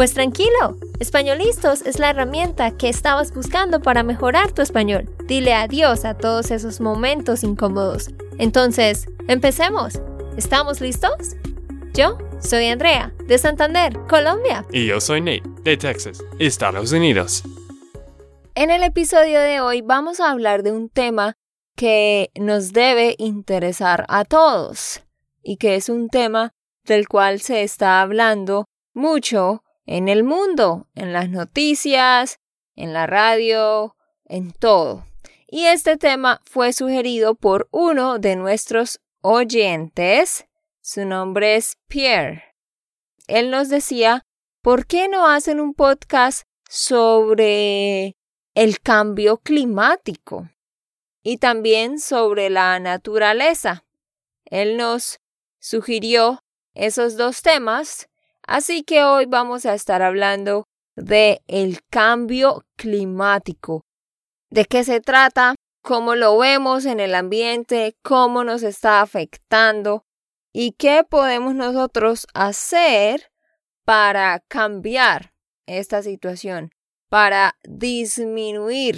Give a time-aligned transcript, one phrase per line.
[0.00, 5.14] Pues tranquilo, Españolistos es la herramienta que estabas buscando para mejorar tu español.
[5.26, 8.08] Dile adiós a todos esos momentos incómodos.
[8.38, 10.00] Entonces, empecemos.
[10.38, 11.36] ¿Estamos listos?
[11.92, 14.64] Yo soy Andrea, de Santander, Colombia.
[14.72, 17.42] Y yo soy Nate, de Texas, Estados Unidos.
[18.54, 21.36] En el episodio de hoy vamos a hablar de un tema
[21.76, 25.02] que nos debe interesar a todos
[25.42, 31.12] y que es un tema del cual se está hablando mucho en el mundo, en
[31.12, 32.38] las noticias,
[32.76, 35.04] en la radio, en todo.
[35.48, 40.46] Y este tema fue sugerido por uno de nuestros oyentes.
[40.80, 42.54] Su nombre es Pierre.
[43.26, 44.24] Él nos decía,
[44.62, 48.16] ¿por qué no hacen un podcast sobre
[48.54, 50.48] el cambio climático?
[51.24, 53.84] Y también sobre la naturaleza.
[54.44, 55.18] Él nos
[55.58, 58.09] sugirió esos dos temas
[58.50, 60.64] Así que hoy vamos a estar hablando
[60.96, 63.84] de el cambio climático.
[64.50, 65.54] ¿De qué se trata?
[65.84, 67.94] ¿Cómo lo vemos en el ambiente?
[68.02, 70.02] ¿Cómo nos está afectando?
[70.52, 73.30] ¿Y qué podemos nosotros hacer
[73.84, 75.32] para cambiar
[75.66, 76.72] esta situación?
[77.08, 78.96] Para disminuir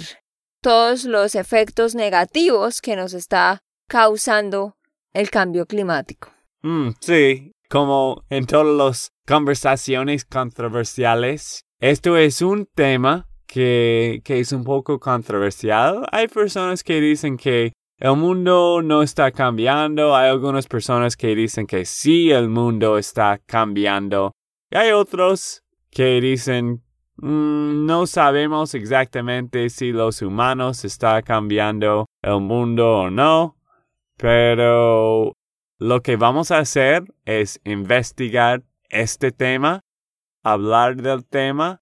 [0.63, 4.77] todos los efectos negativos que nos está causando
[5.13, 6.29] el cambio climático.
[6.63, 14.63] Mm, sí, como en todas las conversaciones controversiales, esto es un tema que, es un
[14.63, 16.05] poco controversial.
[16.11, 21.67] Hay personas que dicen que el mundo no está cambiando, hay algunas personas que dicen
[21.67, 24.31] que sí, el mundo está cambiando.
[24.71, 26.81] Y hay otros que dicen
[27.17, 33.57] mm, no sabemos exactamente si los humanos están cambiando el mundo o no,
[34.17, 35.33] pero
[35.77, 39.81] lo que vamos a hacer es investigar este tema,
[40.43, 41.81] hablar del tema.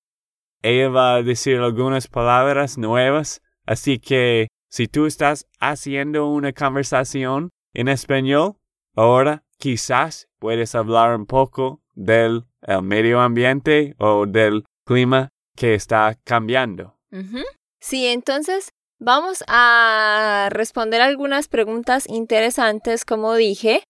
[0.62, 7.50] Ella va a decir algunas palabras nuevas, así que si tú estás haciendo una conversación
[7.74, 8.58] en español,
[8.96, 12.46] ahora quizás puedes hablar un poco del
[12.82, 16.98] medio ambiente o del clima que está cambiando.
[17.80, 23.84] Sí, entonces vamos a responder algunas preguntas interesantes, como dije,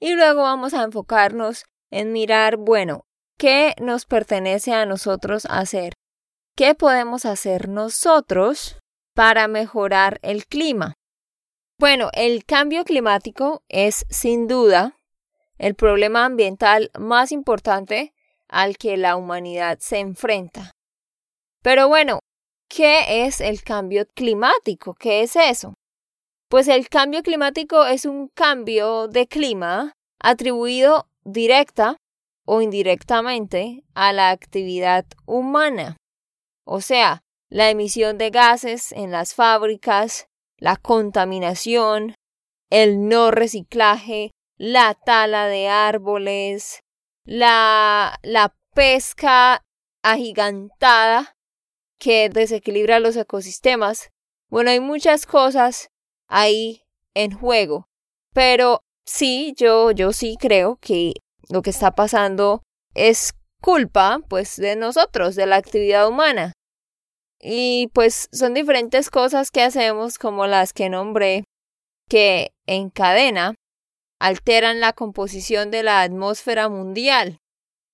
[0.00, 3.04] y luego vamos a enfocarnos en mirar, bueno,
[3.38, 5.92] ¿qué nos pertenece a nosotros hacer?
[6.56, 8.78] ¿Qué podemos hacer nosotros
[9.14, 10.94] para mejorar el clima?
[11.78, 14.96] Bueno, el cambio climático es sin duda
[15.58, 18.14] el problema ambiental más importante
[18.48, 20.72] al que la humanidad se enfrenta.
[21.62, 22.20] Pero bueno,
[22.68, 24.94] ¿qué es el cambio climático?
[24.94, 25.74] ¿Qué es eso?
[26.48, 31.96] Pues el cambio climático es un cambio de clima atribuido directa
[32.44, 35.96] o indirectamente a la actividad humana.
[36.64, 40.26] O sea, la emisión de gases en las fábricas,
[40.58, 42.14] la contaminación,
[42.70, 46.80] el no reciclaje, la tala de árboles,
[47.24, 49.62] la, la pesca
[50.02, 51.34] agigantada
[51.98, 54.10] que desequilibra los ecosistemas.
[54.48, 55.88] Bueno, hay muchas cosas
[56.28, 56.82] ahí
[57.14, 57.86] en juego.
[58.32, 61.14] Pero sí, yo, yo sí creo que
[61.48, 62.62] lo que está pasando
[62.94, 66.52] es culpa, pues, de nosotros, de la actividad humana.
[67.40, 71.44] Y pues son diferentes cosas que hacemos, como las que nombré,
[72.08, 73.54] que en cadena
[74.20, 77.38] alteran la composición de la atmósfera mundial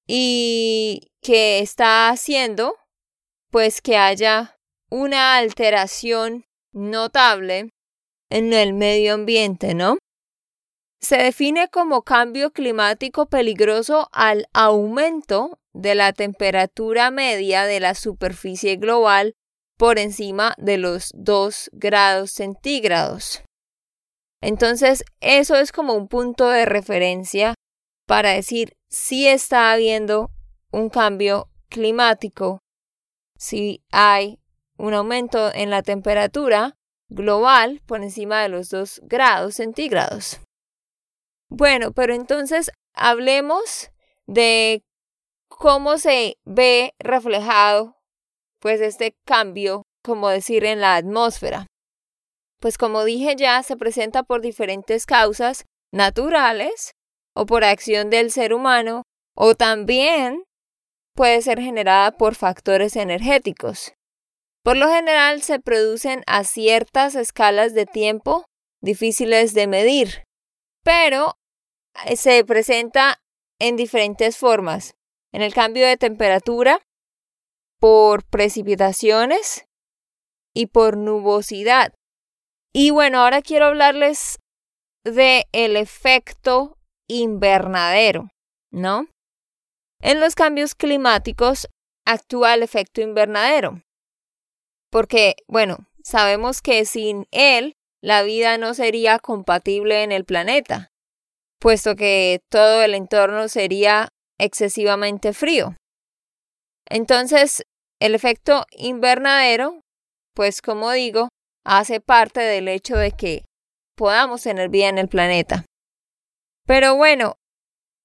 [0.06, 2.74] y que está haciendo
[3.50, 4.56] pues que haya
[4.90, 7.70] una alteración notable
[8.30, 9.96] en el medio ambiente, ¿no?
[11.00, 18.76] Se define como cambio climático peligroso al aumento de la temperatura media de la superficie
[18.76, 19.34] global
[19.76, 23.44] por encima de los 2 grados centígrados.
[24.42, 27.54] Entonces, eso es como un punto de referencia
[28.06, 30.30] para decir si está habiendo
[30.72, 32.60] un cambio climático,
[33.36, 34.40] si hay
[34.76, 36.74] un aumento en la temperatura
[37.08, 40.40] global por encima de los 2 grados centígrados.
[41.50, 43.90] Bueno, pero entonces hablemos
[44.26, 44.82] de
[45.48, 47.96] cómo se ve reflejado
[48.60, 51.66] pues este cambio, como decir, en la atmósfera.
[52.60, 56.90] pues como dije ya, se presenta por diferentes causas naturales
[57.34, 59.02] o por acción del ser humano
[59.36, 60.42] o también
[61.14, 63.92] puede ser generada por factores energéticos.
[64.64, 68.44] Por lo general se producen a ciertas escalas de tiempo
[68.82, 70.24] difíciles de medir,
[70.82, 71.37] pero
[72.16, 73.20] se presenta
[73.58, 74.94] en diferentes formas.
[75.32, 76.80] En el cambio de temperatura,
[77.78, 79.66] por precipitaciones
[80.54, 81.94] y por nubosidad.
[82.72, 84.38] Y bueno, ahora quiero hablarles
[85.04, 86.76] de el efecto
[87.08, 88.30] invernadero,
[88.70, 89.06] ¿no?
[90.00, 91.68] En los cambios climáticos
[92.04, 93.82] actúa el efecto invernadero.
[94.90, 100.90] Porque, bueno, sabemos que sin él la vida no sería compatible en el planeta,
[101.58, 104.08] puesto que todo el entorno sería
[104.38, 105.74] excesivamente frío.
[106.86, 107.64] Entonces,
[108.00, 109.80] el efecto invernadero,
[110.34, 111.28] pues como digo,
[111.64, 113.44] hace parte del hecho de que
[113.96, 115.64] podamos tener vida en el planeta.
[116.66, 117.36] Pero bueno,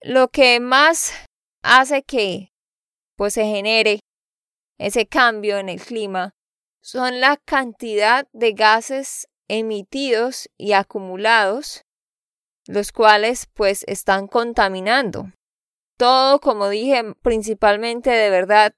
[0.02, 1.14] lo que más
[1.64, 2.50] hace que
[3.16, 4.00] pues se genere
[4.80, 6.32] ese cambio en el clima
[6.82, 11.84] son la cantidad de gases emitidos y acumulados,
[12.68, 15.32] los cuales pues están contaminando.
[15.98, 18.74] Todo, como dije, principalmente de verdad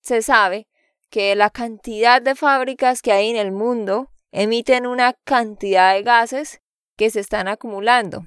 [0.00, 0.66] se sabe
[1.10, 6.60] que la cantidad de fábricas que hay en el mundo emiten una cantidad de gases
[6.96, 8.26] que se están acumulando.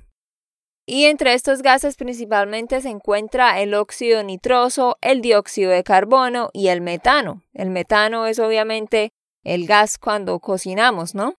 [0.86, 6.70] Y entre estos gases principalmente se encuentra el óxido nitroso, el dióxido de carbono y
[6.70, 7.44] el metano.
[7.54, 9.12] El metano es obviamente
[9.44, 11.36] el gas cuando cocinamos, ¿no?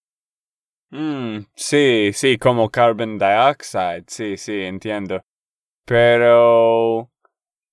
[0.90, 5.20] Mm, sí, sí, como carbon dioxide, sí, sí, entiendo.
[5.85, 7.11] Pero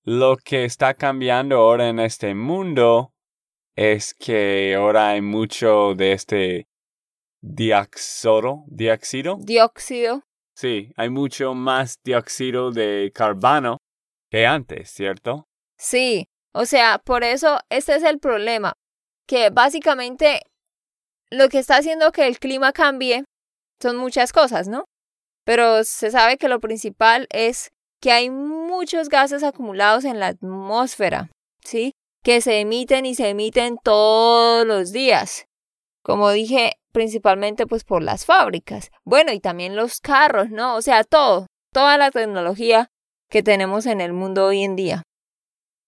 [0.04, 3.12] lo que está cambiando ahora en este mundo
[3.74, 6.68] es que ahora hay mucho de este
[7.42, 9.36] dióxido, dióxido.
[9.40, 10.22] Dióxido.
[10.54, 13.78] Sí, hay mucho más dióxido de carbono
[14.30, 15.46] que antes, ¿cierto?
[15.78, 18.72] Sí, o sea, por eso este es el problema,
[19.26, 20.40] que básicamente
[21.30, 23.24] lo que está haciendo que el clima cambie
[23.80, 24.84] son muchas cosas, ¿no?
[25.44, 27.70] Pero se sabe que lo principal es
[28.00, 31.30] que hay muchos gases acumulados en la atmósfera,
[31.64, 31.92] ¿sí?
[32.22, 35.46] Que se emiten y se emiten todos los días.
[36.02, 38.90] Como dije, principalmente pues por las fábricas.
[39.04, 40.76] Bueno, y también los carros, ¿no?
[40.76, 42.88] O sea, todo, toda la tecnología
[43.28, 45.02] que tenemos en el mundo hoy en día.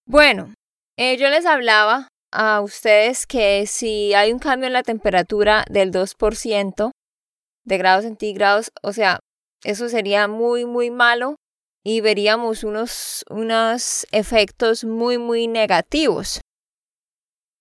[0.06, 0.54] Bueno,
[0.96, 5.90] eh, yo les hablaba a ustedes que si hay un cambio en la temperatura del
[5.90, 6.90] 2%
[7.64, 9.20] de grados centígrados, o sea,
[9.64, 11.36] eso sería muy, muy malo
[11.84, 16.40] y veríamos unos, unos efectos muy, muy negativos.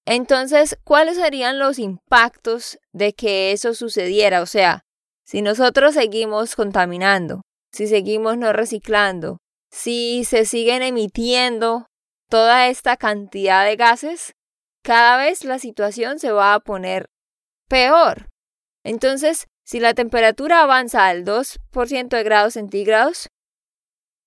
[0.05, 4.41] Entonces, ¿cuáles serían los impactos de que eso sucediera?
[4.41, 4.81] O sea,
[5.25, 7.41] si nosotros seguimos contaminando,
[7.73, 9.37] si seguimos no reciclando,
[9.69, 11.87] si se siguen emitiendo
[12.29, 14.33] toda esta cantidad de gases,
[14.87, 17.09] cada vez la situación se va a poner
[17.67, 18.29] peor.
[18.85, 23.27] Entonces, si la temperatura avanza al 2% de grados centígrados,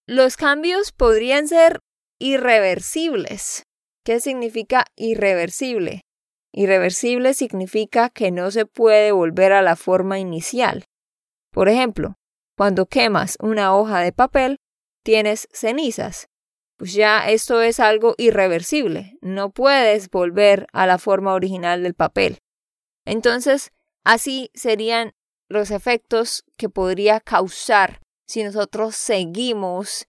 [0.07, 1.81] los cambios podrían ser
[2.19, 3.63] irreversibles.
[4.05, 6.03] ¿Qué significa irreversible?
[6.53, 10.85] Irreversible significa que no se puede volver a la forma inicial.
[11.55, 12.17] Por ejemplo,
[12.55, 14.59] cuando quemas una hoja de papel,
[15.03, 16.30] tienes cenizas.
[16.81, 19.19] Pues ya esto es algo irreversible.
[19.21, 22.39] No puedes volver a la forma original del papel.
[23.05, 23.71] Entonces,
[24.03, 25.13] así serían
[25.51, 30.07] los efectos que podría causar si nosotros seguimos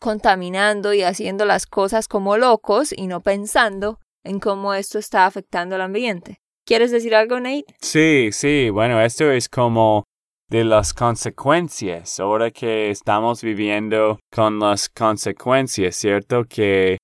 [0.00, 5.76] contaminando y haciendo las cosas como locos y no pensando en cómo esto está afectando
[5.76, 6.40] al ambiente.
[6.66, 7.76] ¿Quieres decir algo, Nate?
[7.80, 10.02] Sí, sí, bueno, esto es como
[10.48, 16.44] de las consecuencias, ahora que estamos viviendo con las consecuencias, ¿cierto?
[16.44, 16.98] Que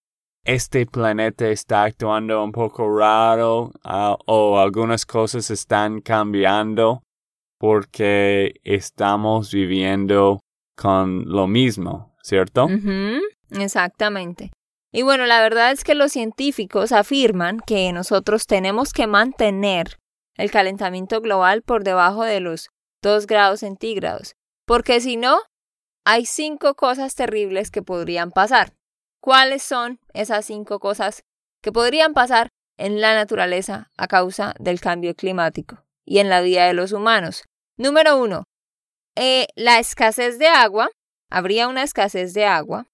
[0.44, 7.02] este planeta está actuando un poco raro ah, o algunas cosas están cambiando
[7.58, 10.40] porque estamos viviendo
[10.76, 12.66] con lo mismo, ¿cierto?
[13.50, 14.50] Exactamente.
[14.92, 19.96] Y bueno, la verdad es que los científicos afirman que nosotros tenemos que mantener
[20.36, 22.68] el calentamiento global por debajo de los
[23.04, 24.34] 2 grados centígrados,
[24.66, 25.38] porque si no,
[26.04, 28.73] hay cinco cosas terribles que podrían pasar.
[29.20, 31.23] ¿Cuáles son esas cinco cosas
[31.62, 36.66] que podrían pasar en la naturaleza a causa del cambio climático y en la vida
[36.66, 37.44] de los humanos?
[37.76, 38.44] Número uno,
[39.16, 40.88] eh, la escasez de agua.
[41.30, 42.87] Habría una escasez de agua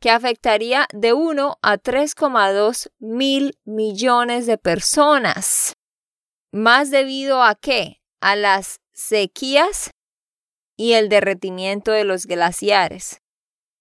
[0.00, 5.74] que afectaría de 1 a 3,2 mil millones de personas.
[6.52, 8.00] ¿Más debido a qué?
[8.20, 9.90] A las sequías
[10.76, 13.20] y el derretimiento de los glaciares.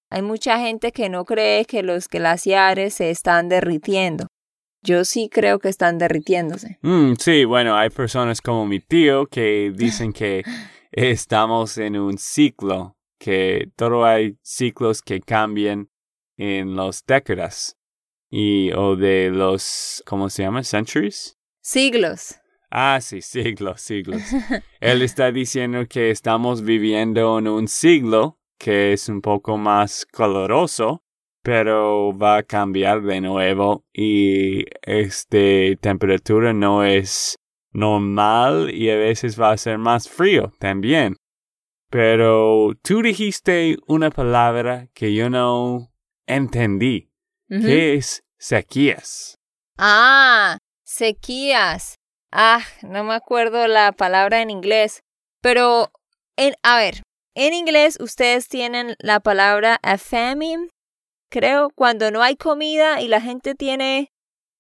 [0.10, 4.28] Hay mucha gente que no cree que los glaciares se están derritiendo.
[4.84, 6.78] Yo sí creo que están derritiéndose.
[6.82, 10.44] Mm, sí, bueno, hay personas como mi tío que dicen que
[10.92, 15.90] estamos en un ciclo, que todo hay ciclos que cambian
[16.38, 17.78] en las décadas
[18.30, 20.64] y o de los ¿cómo se llama?
[20.64, 21.38] centuries.
[21.62, 22.36] Siglos.
[22.76, 24.20] Ah, sí, siglos, siglos.
[24.80, 31.04] Él está diciendo que estamos viviendo en un siglo que es un poco más coloroso,
[31.44, 37.38] pero va a cambiar de nuevo y este temperatura no es
[37.74, 41.16] normal y a veces va a ser más frío también.
[41.92, 45.92] Pero tú dijiste una palabra que yo no
[46.26, 47.12] entendí.
[47.48, 49.38] ¿Qué es sequías?
[49.78, 52.00] Ah, sequías.
[52.36, 55.04] Ah, no me acuerdo la palabra en inglés.
[55.40, 55.92] Pero,
[56.36, 57.04] en, a ver,
[57.36, 60.68] en inglés ustedes tienen la palabra a famine,
[61.30, 64.12] creo, cuando no hay comida y la gente tiene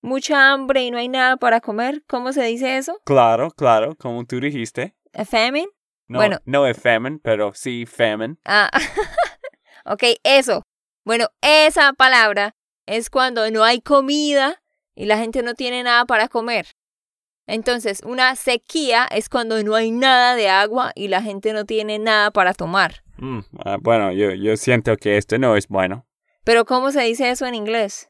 [0.04, 2.04] mucha hambre y no hay nada para comer.
[2.08, 3.00] ¿Cómo se dice eso?
[3.06, 4.96] Claro, claro, como tú dijiste.
[5.14, 5.70] A famine.
[6.08, 6.38] No, Bueno.
[6.46, 8.36] no es famine, pero sí famine.
[8.46, 8.70] Ah,
[9.86, 10.62] ok, eso.
[11.06, 12.54] Bueno, esa palabra
[12.86, 14.62] es cuando no hay comida
[14.96, 16.68] y la gente no tiene nada para comer.
[17.46, 22.00] Entonces, una sequía es cuando no hay nada de agua y la gente no tiene
[22.00, 23.04] nada para tomar.
[23.18, 26.06] Mm, ah, bueno, yo, yo siento que esto no es bueno.
[26.44, 28.10] Pero ¿cómo se dice eso en inglés?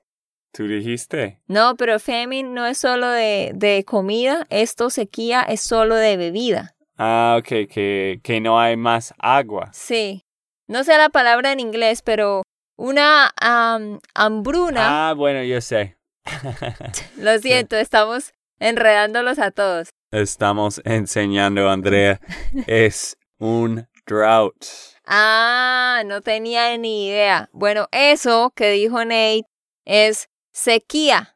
[0.51, 1.39] Tú dijiste.
[1.47, 6.75] No, pero famine no es solo de, de comida, esto sequía es solo de bebida.
[6.97, 9.71] Ah, ok, que, que no hay más agua.
[9.73, 10.25] Sí.
[10.67, 12.43] No sé la palabra en inglés, pero
[12.77, 15.97] una am, hambruna, Ah, bueno, yo sé.
[17.17, 19.89] lo siento, estamos enredándolos a todos.
[20.11, 22.19] Estamos enseñando, Andrea.
[22.67, 24.65] es un drought.
[25.05, 27.49] Ah, no tenía ni idea.
[27.51, 29.45] Bueno, eso que dijo Nate
[29.85, 31.35] es sequía.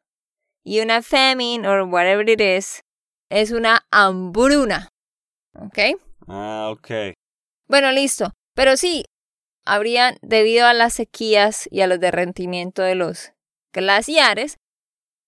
[0.63, 2.83] Y una famine, or whatever it is,
[3.29, 4.89] es una hambruna.
[5.53, 5.99] ¿Ok?
[6.27, 7.13] Ah, ok.
[7.67, 8.33] Bueno, listo.
[8.53, 9.05] Pero sí,
[9.65, 13.33] habrían, debido a las sequías y a los derretimientos de los
[13.73, 14.57] glaciares,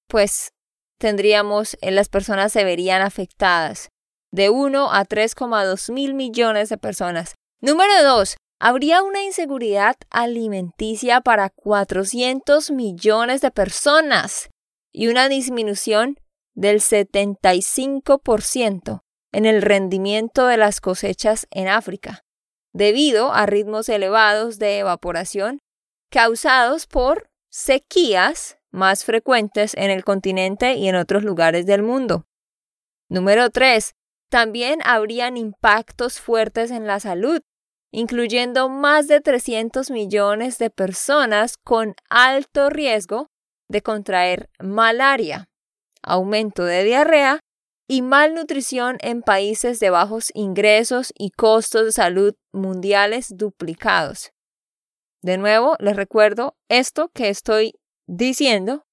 [0.08, 0.52] pues
[1.00, 3.90] tendríamos, eh, las personas se verían afectadas.
[4.32, 7.34] De 1 a 3,2 mil millones de personas.
[7.62, 8.38] Número 2.
[8.62, 14.50] Habría una inseguridad alimenticia para 400 millones de personas
[14.92, 16.20] y una disminución
[16.54, 19.02] del 75%
[19.32, 22.26] en el rendimiento de las cosechas en África,
[22.74, 25.62] debido a ritmos elevados de evaporación
[26.12, 32.26] causados por sequías más frecuentes en el continente y en otros lugares del mundo.
[33.10, 33.94] Número 3.
[34.30, 37.42] También habrían impactos fuertes en la salud,
[37.92, 43.30] incluyendo más de 300 millones de personas con alto riesgo
[43.68, 45.50] de contraer malaria,
[46.04, 47.40] aumento de diarrea
[47.88, 54.32] y malnutrición en países de bajos ingresos y costos de salud mundiales duplicados.
[55.24, 57.74] De nuevo, les recuerdo, esto que estoy
[58.10, 58.86] diciendo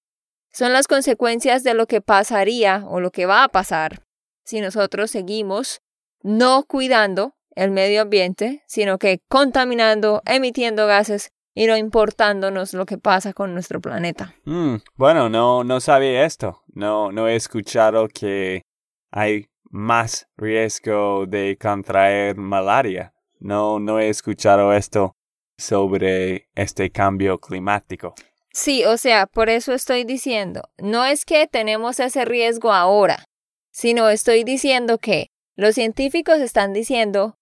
[0.53, 4.03] son las consecuencias de lo que pasaría o lo que va a pasar
[4.45, 5.81] si nosotros seguimos
[6.23, 12.99] no cuidando el medio ambiente, sino que contaminando, emitiendo gases y no importándonos lo que
[12.99, 14.35] pasa con nuestro planeta.
[14.45, 16.63] Mm, bueno, no, no sabía esto.
[16.75, 18.63] No, no he escuchado que
[19.11, 23.15] hay más riesgo de contraer malaria.
[23.41, 25.15] No, no he escuchado esto
[25.57, 28.15] sobre este cambio climático.
[28.57, 33.27] Sí, o sea, por eso estoy diciendo, no es que tenemos ese riesgo ahora,
[33.71, 35.27] sino estoy diciendo que
[35.59, 37.35] los científicos están diciendo,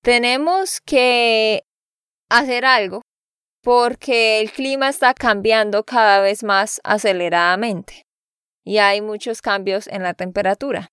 [0.00, 1.64] tenemos que
[2.30, 3.02] hacer algo
[3.64, 8.04] porque el clima está cambiando cada vez más aceleradamente
[8.64, 10.86] y hay muchos cambios en la temperatura.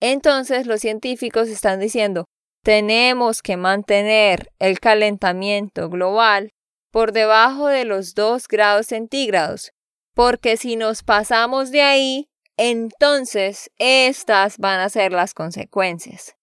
[0.00, 2.24] Entonces los científicos están diciendo,
[2.64, 6.50] tenemos que mantener el calentamiento global
[6.96, 9.74] por debajo de los 2 grados centígrados,
[10.14, 16.36] porque si nos pasamos de ahí, entonces estas van a ser las consecuencias.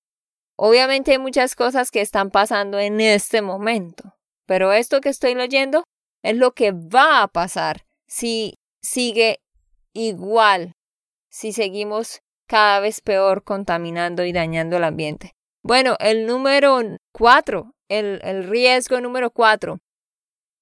[0.56, 4.14] Obviamente hay muchas cosas que están pasando en este momento,
[4.46, 5.86] pero esto que estoy leyendo
[6.22, 9.40] es lo que va a pasar si sigue
[9.92, 10.74] igual,
[11.32, 15.32] si seguimos cada vez peor contaminando y dañando el ambiente.
[15.64, 16.80] Bueno, el número
[17.12, 19.80] cuatro, el, el riesgo número cuatro,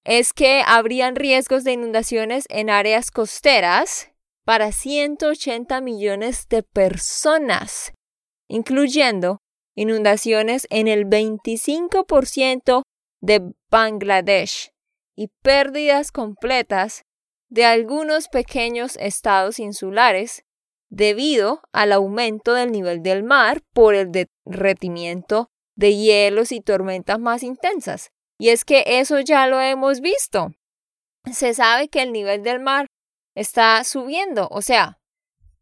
[0.03, 4.11] es que habrían riesgos de inundaciones en áreas costeras
[4.45, 7.93] para 180 millones de personas,
[8.47, 9.39] incluyendo
[9.75, 12.81] inundaciones en el 25%
[13.21, 14.71] de Bangladesh
[15.15, 17.03] y pérdidas completas
[17.49, 20.43] de algunos pequeños estados insulares
[20.89, 27.43] debido al aumento del nivel del mar por el derretimiento de hielos y tormentas más
[27.43, 28.11] intensas.
[28.41, 30.51] Y es que eso ya lo hemos visto.
[31.31, 32.87] Se sabe que el nivel del mar
[33.35, 34.97] está subiendo, o sea,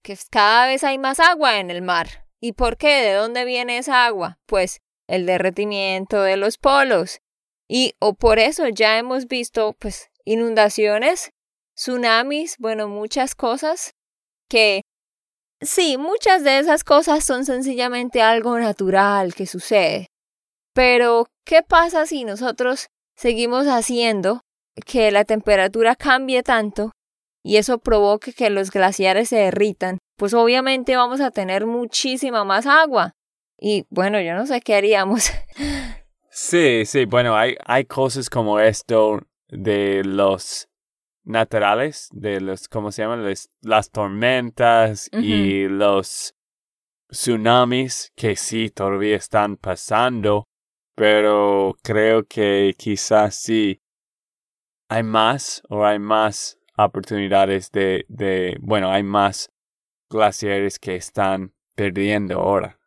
[0.02, 2.26] que cada vez hay más agua en el mar.
[2.40, 3.02] ¿Y por qué?
[3.02, 4.40] ¿De dónde viene esa agua?
[4.46, 7.20] Pues el derretimiento de los polos.
[7.68, 11.32] Y o por eso ya hemos visto pues inundaciones,
[11.76, 13.92] tsunamis, bueno, muchas cosas
[14.48, 14.84] que
[15.60, 20.08] sí, muchas de esas cosas son sencillamente algo natural que sucede.
[20.74, 24.42] Pero, ¿qué pasa si nosotros seguimos haciendo
[24.86, 26.92] que la temperatura cambie tanto
[27.44, 32.66] y eso provoque que los glaciares se derritan, pues obviamente vamos a tener muchísima más
[32.66, 33.14] agua.
[33.58, 35.32] Y bueno, yo no sé qué haríamos.
[36.32, 40.70] Sí, sí, bueno, hay, hay cosas como esto de los
[41.24, 43.26] naturales, de los, ¿cómo se llaman?
[43.62, 46.36] las tormentas y los
[47.12, 50.46] tsunamis que sí todavía están pasando,
[51.00, 53.82] pero creo que quizás sí
[54.90, 59.50] hay más o hay más oportunidades de, de, bueno, hay más
[60.10, 62.78] glaciares que están perdiendo ahora.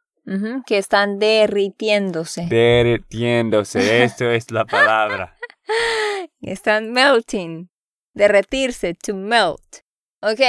[0.67, 2.47] que están derritiéndose.
[2.51, 5.39] Derritiéndose, esto es la palabra.
[6.43, 7.71] están melting,
[8.13, 9.79] derretirse, to melt.
[10.21, 10.41] Ok,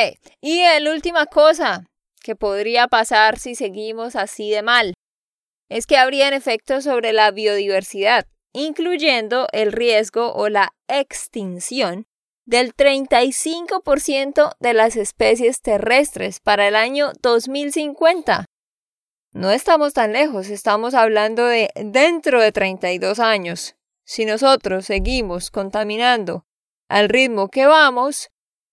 [0.41, 1.85] y la última cosa
[2.21, 4.93] que podría pasar si seguimos así de mal
[5.69, 12.05] es que habrían efectos sobre la biodiversidad, incluyendo el riesgo o la extinción
[12.45, 18.45] del 35% de las especies terrestres para el año 2050.
[19.31, 23.75] No estamos tan lejos, estamos hablando de dentro de 32 años.
[24.05, 26.45] Si nosotros seguimos contaminando
[26.89, 28.29] al ritmo que vamos,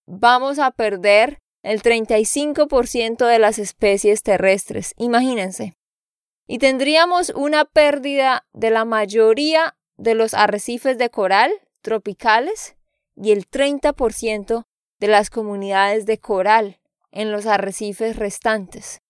[0.06, 4.92] vamos a perder el 35% de las especies terrestres.
[4.96, 5.74] Imagínense.
[6.52, 12.74] Y tendríamos una pérdida de la mayoría de los arrecifes de coral tropicales
[13.14, 14.64] y el 30%
[14.98, 16.80] de las comunidades de coral
[17.12, 19.00] en los arrecifes restantes.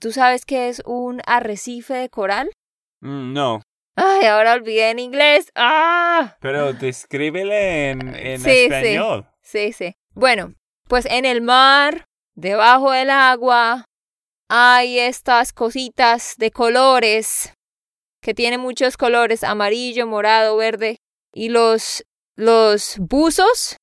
[0.00, 2.48] ¿Tú sabes qué es un arrecife de coral?
[3.02, 3.60] Mm, no.
[3.94, 5.50] Ay, ahora olvidé en inglés.
[5.54, 6.38] ¡Ah!
[6.40, 9.28] Pero descríbele en, español.
[9.42, 9.96] Sí, sí.
[10.14, 10.54] Bueno,
[10.88, 13.84] pues en el mar, debajo del agua,
[14.48, 17.52] hay estas cositas de colores
[18.22, 20.98] que tienen muchos colores, amarillo, morado, verde,
[21.32, 22.04] y los
[22.36, 23.76] los buzos,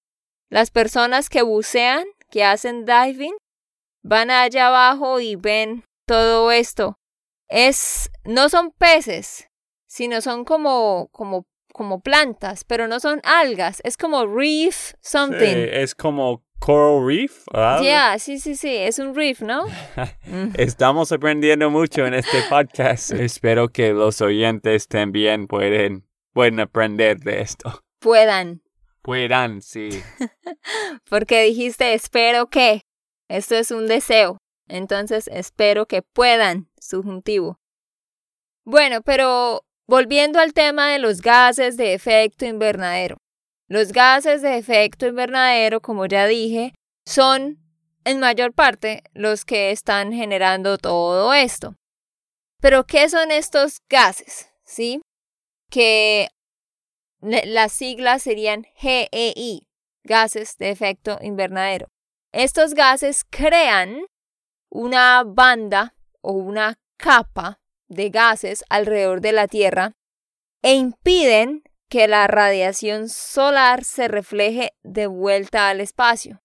[0.49, 3.35] las personas que bucean, que hacen diving,
[4.03, 6.95] van allá abajo y ven todo esto.
[7.49, 9.47] Es, no son peces,
[9.87, 15.55] sino son como, como, como plantas, pero no son algas, es como reef something.
[15.55, 17.45] es como coral reef.
[17.53, 19.65] Ya, sí, sí, sí, es un reef, ¿no?
[20.57, 23.11] Estamos aprendiendo mucho en este podcast.
[23.13, 28.61] Espero que los oyentes también pueden, pueden aprender de esto puedan.
[29.01, 29.89] Puedan, sí.
[31.09, 32.81] Porque dijiste, espero que.
[33.29, 34.37] Esto es un deseo.
[34.67, 37.57] Entonces, espero que puedan, subjuntivo.
[38.65, 43.17] Bueno, pero volviendo al tema de los gases de efecto invernadero.
[43.73, 46.75] Los gases de efecto invernadero, como ya dije,
[47.07, 47.57] son
[48.05, 51.73] en mayor parte los que están generando todo esto.
[52.61, 54.51] Pero, ¿qué son estos gases?
[54.63, 55.01] ¿Sí?
[55.71, 56.27] Que
[57.19, 59.65] las siglas serían GEI,
[60.03, 61.87] gases de efecto invernadero.
[62.31, 64.05] Estos gases crean
[64.69, 67.57] una banda o una capa
[67.87, 69.93] de gases alrededor de la Tierra
[70.61, 76.41] e impiden que la radiación solar se refleje de vuelta al espacio.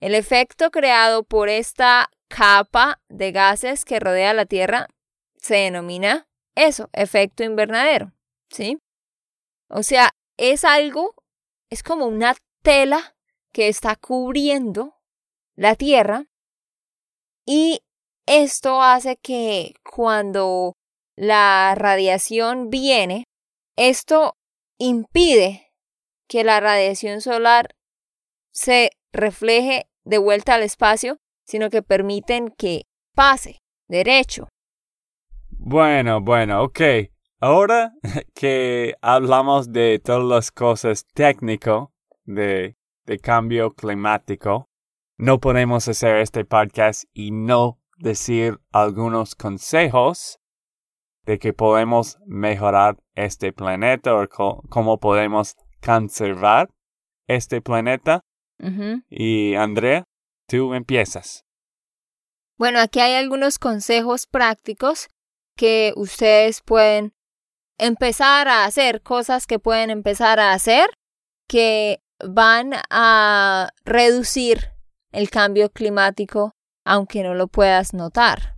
[0.00, 4.88] El efecto creado por esta capa de gases que rodea la Tierra
[5.36, 8.12] se denomina eso, efecto invernadero,
[8.50, 8.78] ¿sí?
[9.68, 11.14] O sea, es algo,
[11.70, 13.14] es como una tela
[13.52, 14.96] que está cubriendo
[15.54, 16.26] la Tierra
[17.46, 17.80] y
[18.26, 20.74] esto hace que cuando
[21.16, 23.24] la radiación viene,
[23.76, 24.36] esto
[24.78, 25.72] impide
[26.28, 27.74] que la radiación solar
[28.50, 32.82] se refleje de vuelta al espacio, sino que permiten que
[33.14, 34.48] pase derecho.
[35.50, 36.80] Bueno, bueno, ok.
[37.40, 37.92] Ahora
[38.34, 41.88] que hablamos de todas las cosas técnicas
[42.24, 44.68] de, de cambio climático,
[45.16, 50.40] no podemos hacer este podcast y no decir algunos consejos
[51.24, 54.28] de que podemos mejorar este planeta o
[54.68, 56.70] cómo podemos conservar
[57.26, 58.20] este planeta.
[59.08, 60.04] Y Andrea,
[60.46, 61.44] tú empiezas.
[62.58, 65.08] Bueno, aquí hay algunos consejos prácticos
[65.56, 67.12] que ustedes pueden
[67.78, 70.90] empezar a hacer, cosas que pueden empezar a hacer
[71.48, 74.70] que van a reducir
[75.10, 76.52] el cambio climático,
[76.84, 78.56] aunque no lo puedas notar.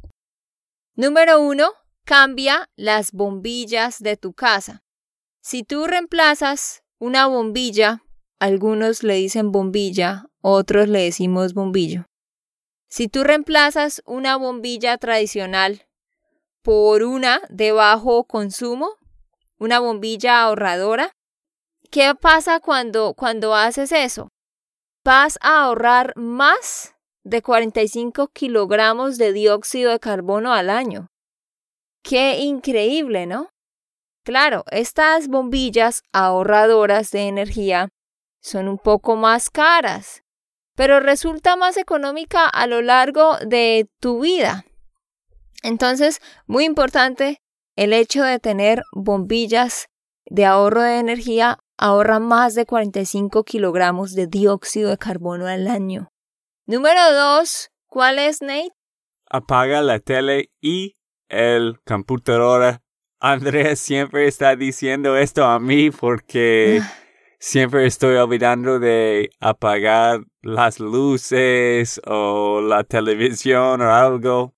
[0.95, 1.73] Número uno,
[2.05, 4.83] cambia las bombillas de tu casa.
[5.43, 8.03] Si tú reemplazas una bombilla,
[8.39, 12.07] algunos le dicen bombilla, otros le decimos bombillo.
[12.89, 15.87] Si tú reemplazas una bombilla tradicional
[16.63, 18.91] por una de bajo consumo,
[19.59, 21.13] una bombilla ahorradora,
[21.91, 24.29] ¿qué pasa cuando, cuando haces eso?
[25.05, 31.09] Vas a ahorrar más de 45 kilogramos de dióxido de carbono al año.
[32.05, 33.49] Qué increíble, ¿no?
[34.25, 37.89] Claro, estas bombillas ahorradoras de energía
[38.43, 40.23] son un poco más caras,
[40.77, 44.67] pero resulta más económica a lo largo de tu vida.
[45.63, 47.39] Entonces, muy importante,
[47.75, 49.87] el hecho de tener bombillas
[50.27, 56.11] de ahorro de energía ahorra más de 45 kilogramos de dióxido de carbono al año.
[56.67, 58.73] Número dos, ¿cuál es, Nate?
[59.31, 60.97] Apaga la tele y
[61.35, 62.81] el computador.
[63.21, 66.81] Andrea siempre está diciendo esto a mí porque
[67.39, 74.55] siempre estoy olvidando de apagar las luces o la televisión o algo.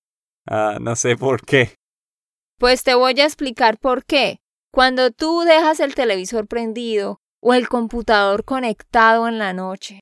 [0.47, 1.75] Ah, no sé por qué.
[2.59, 4.41] Pues te voy a explicar por qué.
[4.73, 10.01] Cuando tú dejas el televisor prendido o el computador conectado en la noche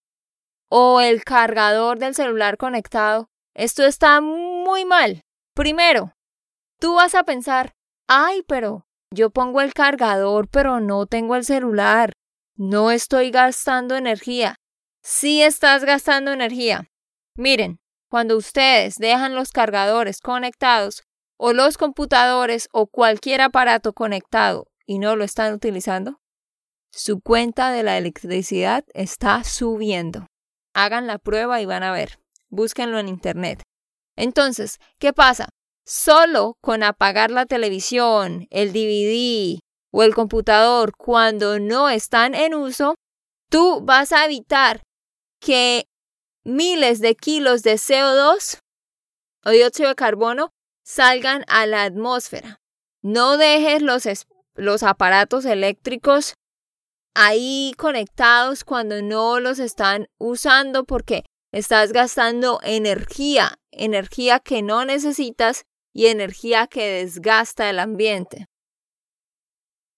[0.69, 5.23] o el cargador del celular conectado, esto está muy mal.
[5.55, 6.13] Primero,
[6.85, 7.75] Tú vas a pensar,
[8.09, 12.13] ay, pero yo pongo el cargador, pero no tengo el celular.
[12.57, 14.57] No estoy gastando energía.
[15.03, 16.91] Sí estás gastando energía.
[17.37, 21.05] Miren, cuando ustedes dejan los cargadores conectados
[21.39, 26.21] o los computadores o cualquier aparato conectado y no lo están utilizando,
[26.93, 30.27] su cuenta de la electricidad está subiendo.
[30.75, 32.19] Hagan la prueba y van a ver.
[32.51, 33.63] Búsquenlo en Internet.
[34.17, 35.49] Entonces, ¿qué pasa?
[35.87, 39.61] Solo con apagar la televisión, el DVD
[39.93, 42.95] o el computador cuando no están en uso,
[43.51, 44.83] tú vas a evitar
[45.41, 45.85] que
[46.43, 48.61] miles de kilos de CO2
[49.45, 50.51] o dióxido de carbono
[50.85, 52.61] salgan a la atmósfera.
[53.03, 56.35] No dejes los, aparatos eléctricos
[57.15, 65.65] ahí conectados cuando no los están usando porque estás gastando energía, energía que no necesitas
[65.95, 68.49] y energía que desgasta el ambiente.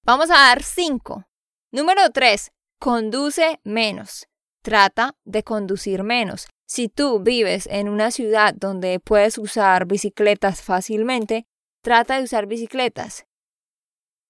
[0.04, 1.26] Vamos a dar 5.
[1.72, 2.52] Número 3.
[2.78, 4.28] Conduce menos.
[4.62, 6.46] Trata de conducir menos.
[6.68, 11.46] Si tú vives en una ciudad donde puedes usar bicicletas fácilmente,
[11.82, 13.26] trata de usar bicicletas.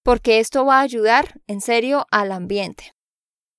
[0.03, 2.95] Porque esto va a ayudar en serio al ambiente.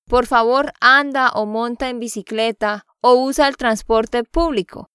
[0.07, 4.89] Por favor, anda o monta en bicicleta o usa el transporte público.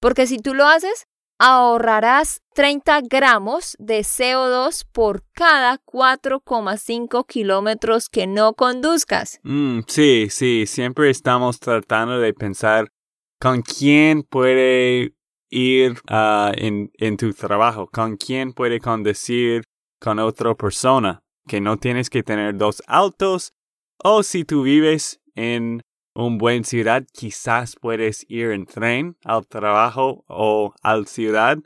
[0.00, 1.06] Porque si tú lo haces,
[1.40, 9.40] ahorrarás 30 gramos de CO2 por cada 4,5 kilómetros que no conduzcas.
[9.42, 12.92] Mm, sí, sí, siempre estamos tratando de pensar
[13.40, 15.14] con quién puede
[15.48, 19.64] ir uh, en, en tu trabajo, con quién puede conducir
[19.98, 23.54] con otra persona, que no tienes que tener dos autos,
[23.96, 25.82] o si tú vives en
[26.14, 31.58] un buen ciudad, quizás puedes ir en tren al trabajo o al ciudad.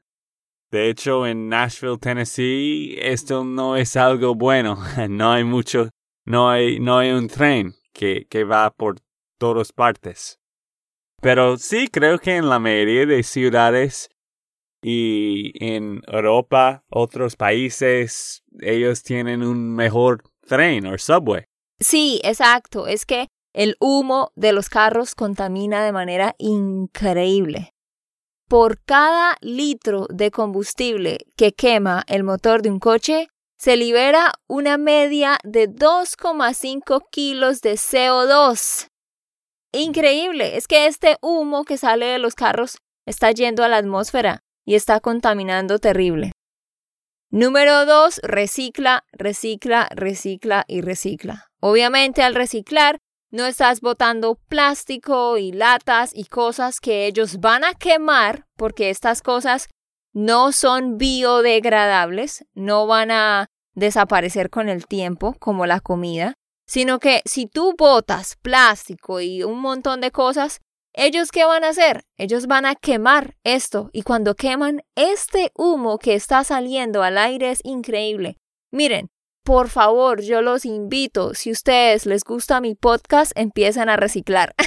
[0.71, 4.77] De hecho, en Nashville, Tennessee, esto no es algo bueno.
[5.09, 5.91] No hay mucho,
[6.25, 8.97] no hay, no hay un tren que, que va por
[9.39, 10.39] todas partes.
[11.21, 14.11] Pero sí creo que en la mayoría de ciudades
[14.83, 21.45] y en Europa, otros países, ellos tienen un mejor tren o subway.
[21.81, 22.87] Sí, exacto.
[22.87, 27.73] Es que el humo de los carros contamina de manera increíble.
[28.49, 34.77] Por cada litro de combustible que quema el motor de un coche, se libera una
[34.77, 38.89] media de 2,5 kilos de CO2.
[39.73, 44.41] Increíble, es que este humo que sale de los carros está yendo a la atmósfera
[44.67, 46.33] y está contaminando terrible.
[47.31, 48.21] Número 2.
[48.23, 51.49] Recicla, recicla, recicla y recicla.
[51.61, 52.99] Obviamente al reciclar
[53.35, 59.23] no estás botando plástico y latas y cosas que ellos van a quemar porque estas
[59.23, 59.69] cosas
[60.13, 67.23] no son biodegradables, no van a desaparecer con el tiempo como la comida, sino que
[67.25, 70.61] si tú botas plástico y un montón de cosas,
[70.93, 72.05] ¿ellos qué van a hacer?
[72.17, 77.51] Ellos van a quemar esto y cuando queman este humo que está saliendo al aire
[77.51, 78.37] es increíble.
[78.71, 79.11] Miren,
[79.45, 84.55] por favor, yo los invito, si ustedes les gusta mi podcast, empiecen a reciclar.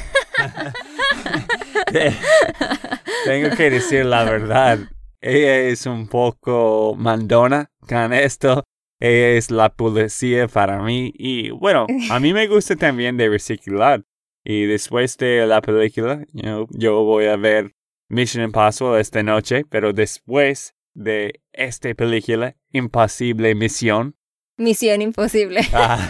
[3.26, 4.80] Tengo que decir la verdad.
[5.22, 8.64] Ella es un poco mandona con esto.
[9.00, 11.12] Ella es la policía para mí.
[11.16, 14.04] Y bueno, a mí me gusta también de reciclar.
[14.44, 17.74] Y después de la película, yo voy a ver
[18.10, 19.66] Mission Impossible esta noche.
[19.70, 24.16] Pero después de esta película, Imposible Misión,
[24.58, 25.62] Misión imposible.
[25.74, 26.10] Ah.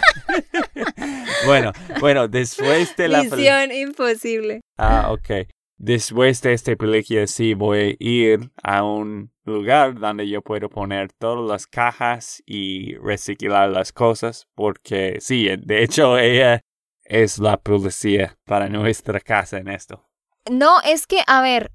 [1.46, 4.60] bueno, bueno, después de la Misión imposible.
[4.76, 5.48] Ah, ok.
[5.76, 11.12] Después de esta película sí voy a ir a un lugar donde yo puedo poner
[11.12, 16.60] todas las cajas y reciclar las cosas porque sí, de hecho ella
[17.04, 20.04] es la policía para nuestra casa en esto.
[20.50, 21.70] No, es que, a ver,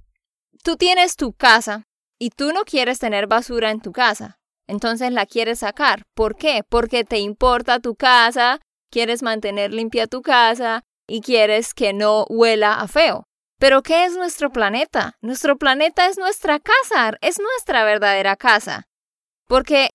[0.64, 1.88] tú tienes tu casa
[2.20, 4.40] y tú no quieres tener basura en tu casa.
[4.68, 6.04] Entonces la quieres sacar.
[6.16, 6.62] ¿Por qué?
[6.68, 8.60] Porque te importa tu casa,
[8.92, 13.26] quieres mantener limpia tu casa y quieres que no huela a feo.
[13.60, 15.14] Pero ¿qué es nuestro planeta?
[15.22, 18.88] Nuestro planeta es nuestra casa, es nuestra verdadera casa.
[19.48, 19.90] Porque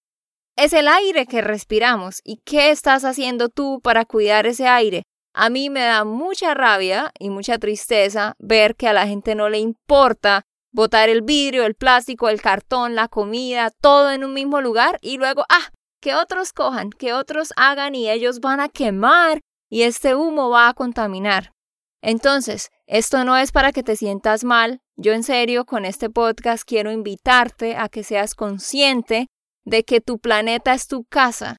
[0.56, 2.20] es el aire que respiramos.
[2.24, 5.04] ¿Y qué estás haciendo tú para cuidar ese aire?
[5.34, 9.48] A mí me da mucha rabia y mucha tristeza ver que a la gente no
[9.48, 14.60] le importa botar el vidrio, el plástico, el cartón, la comida, todo en un mismo
[14.60, 19.40] lugar y luego, ah, que otros cojan, que otros hagan y ellos van a quemar
[19.68, 21.52] y este humo va a contaminar.
[22.00, 24.80] Entonces, esto no es para que te sientas mal.
[24.96, 29.26] Yo en serio con este podcast quiero invitarte a que seas consciente
[29.64, 31.56] de que tu planeta es tu casa.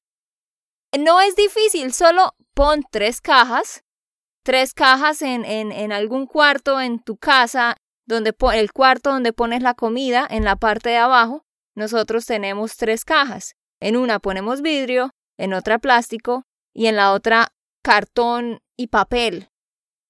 [0.98, 3.82] No es difícil, solo pon tres cajas,
[4.42, 7.76] tres cajas en, en, algún cuarto en tu casa
[8.14, 11.44] donde el cuarto donde pones la comida, en la parte de abajo,
[11.74, 13.54] nosotros tenemos tres cajas.
[13.80, 16.44] En una ponemos vidrio, en otra plástico
[16.74, 19.48] y en la otra cartón y papel.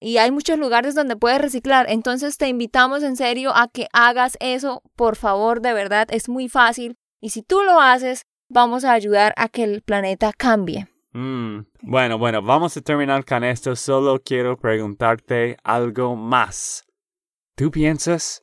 [0.00, 1.86] Y hay muchos lugares donde puedes reciclar.
[1.88, 6.48] Entonces te invitamos en serio a que hagas eso, por favor, de verdad, es muy
[6.48, 6.96] fácil.
[7.20, 10.88] Y si tú lo haces, vamos a ayudar a que el planeta cambie.
[11.12, 13.76] Mm, bueno, bueno, vamos a terminar con esto.
[13.76, 16.84] Solo quiero preguntarte algo más.
[17.60, 18.42] ¿Tú piensas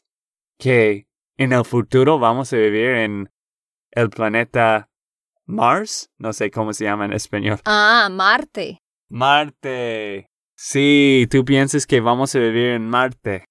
[0.60, 3.32] que en el futuro vamos a vivir en
[3.90, 4.92] el planeta
[5.48, 6.12] Mars?
[6.20, 7.60] No sé cómo se llama en español.
[7.66, 8.78] Ah, Marte.
[9.10, 10.30] Marte.
[10.56, 13.46] Sí, ¿tú piensas que vamos a vivir en Marte?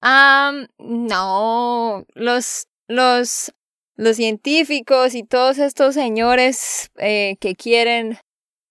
[0.00, 2.04] Ah, no.
[2.14, 3.52] Los, los,
[3.96, 8.18] los científicos y todos estos señores eh, que quieren,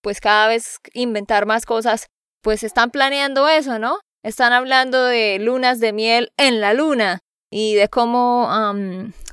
[0.00, 2.06] pues cada vez inventar más cosas,
[2.40, 3.98] pues están planeando eso, ¿no?
[4.24, 8.48] Están hablando de lunas de miel en la luna y de cómo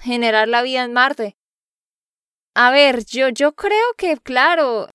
[0.02, 1.38] generar la vida en Marte.
[2.54, 4.90] A ver, yo, yo creo que, claro,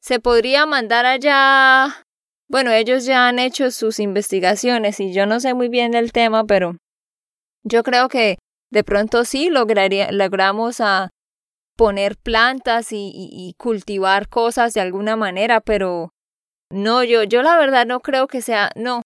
[0.00, 2.06] se podría mandar allá.
[2.48, 6.44] Bueno, ellos ya han hecho sus investigaciones y yo no sé muy bien del tema,
[6.44, 6.78] pero
[7.62, 8.38] yo creo que
[8.72, 11.10] de pronto sí logramos a
[11.76, 16.10] poner plantas y, y, cultivar cosas de alguna manera, pero
[16.70, 19.02] no, yo, yo la verdad no creo que sea, no,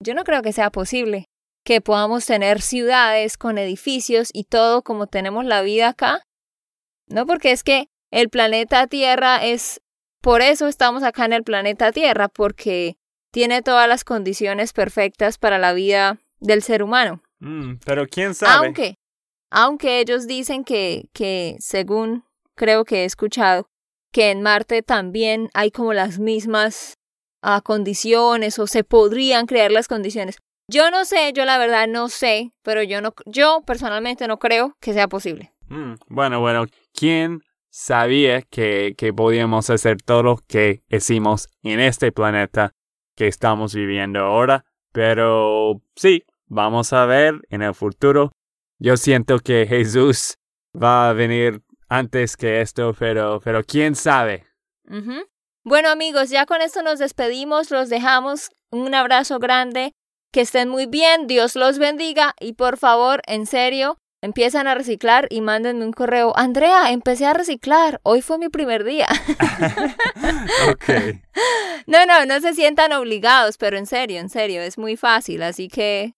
[0.00, 1.26] yo no creo que sea posible
[1.64, 6.22] que podamos tener ciudades con edificios y todo como tenemos la vida acá.
[7.08, 9.80] No, porque es que el planeta Tierra es,
[10.22, 12.96] por eso estamos acá en el planeta Tierra, porque
[13.32, 17.22] tiene todas las condiciones perfectas para la vida del ser humano.
[17.40, 18.66] Mm, pero quién sabe.
[18.66, 18.94] Aunque,
[19.50, 23.68] aunque ellos dicen que, que, según creo que he escuchado,
[24.12, 26.97] que en Marte también hay como las mismas
[27.42, 30.38] a condiciones o se podrían crear las condiciones.
[30.70, 34.76] Yo no sé, yo la verdad no sé, pero yo no, yo personalmente no creo
[34.80, 35.52] que sea posible.
[35.68, 42.12] Mm, bueno, bueno, ¿quién sabía que, que podíamos hacer todo lo que hicimos en este
[42.12, 42.74] planeta
[43.14, 44.64] que estamos viviendo ahora?
[44.92, 48.32] Pero sí, vamos a ver en el futuro.
[48.78, 50.36] Yo siento que Jesús
[50.74, 54.44] va a venir antes que esto, pero, pero quién sabe.
[55.64, 58.50] Bueno amigos, ya con esto nos despedimos, los dejamos.
[58.70, 59.92] Un abrazo grande,
[60.32, 65.26] que estén muy bien, Dios los bendiga y por favor, en serio, empiezan a reciclar
[65.30, 66.32] y mándenme un correo.
[66.36, 69.08] Andrea, empecé a reciclar, hoy fue mi primer día.
[70.70, 70.84] ok.
[71.86, 75.68] No, no, no se sientan obligados, pero en serio, en serio, es muy fácil, así
[75.68, 76.12] que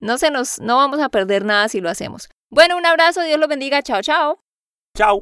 [0.00, 2.28] No se nos, no vamos a perder nada si lo hacemos.
[2.50, 4.40] Bueno, un abrazo, Dios los bendiga, chao, chao.
[4.96, 5.21] Chao.